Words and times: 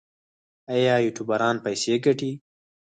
آیا 0.75 0.95
یوټیوبران 1.05 1.55
پیسې 1.65 1.93
ګټي؟ 2.05 2.31